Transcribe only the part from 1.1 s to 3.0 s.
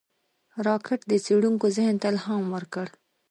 څېړونکو ذهن ته الهام ورکړ